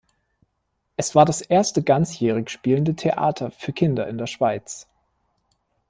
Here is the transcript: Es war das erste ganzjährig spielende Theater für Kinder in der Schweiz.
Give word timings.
Es 0.97 1.13
war 1.13 1.25
das 1.25 1.41
erste 1.41 1.83
ganzjährig 1.83 2.49
spielende 2.49 2.95
Theater 2.95 3.51
für 3.51 3.71
Kinder 3.71 4.07
in 4.07 4.17
der 4.17 4.25
Schweiz. 4.25 4.87